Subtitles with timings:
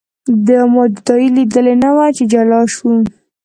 [0.73, 2.91] ما جدایي لیدلې نه وه چې جلا شو.